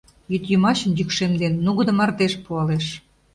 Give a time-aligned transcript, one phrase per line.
[0.31, 2.85] Йӱдйымачын, йӱкшемден, нугыдо мардеж пуалеш.